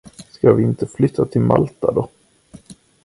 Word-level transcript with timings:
Ska 0.29 0.53
vi 0.53 0.63
inte 0.63 0.87
flytta 0.87 1.25
till 1.25 1.41
Malta 1.41 1.91
då? 1.91 2.09